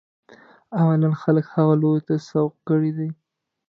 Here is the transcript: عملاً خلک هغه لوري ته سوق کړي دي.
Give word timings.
عملاً 0.77 1.09
خلک 1.21 1.45
هغه 1.55 1.73
لوري 1.81 2.01
ته 2.07 2.15
سوق 2.29 2.51
کړي 2.67 2.91
دي. 2.97 3.09